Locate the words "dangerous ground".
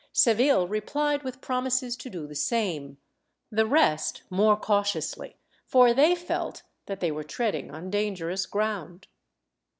7.91-9.05